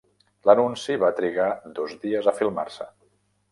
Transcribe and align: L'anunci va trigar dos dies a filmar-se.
L'anunci 0.49 0.95
va 1.03 1.09
trigar 1.19 1.51
dos 1.77 1.95
dies 2.07 2.33
a 2.33 2.37
filmar-se. 2.41 2.91